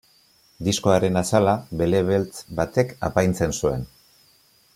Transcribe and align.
Diskoaren 0.67 1.19
azala 1.21 1.53
bele 1.83 2.01
beltz 2.09 2.33
batek 2.61 2.97
apaintzen 3.11 3.55
zuen. 3.61 3.87